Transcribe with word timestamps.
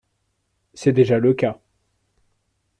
C’est 0.73 0.93
déjà 0.93 1.19
le 1.19 1.35
cas. 1.35 1.61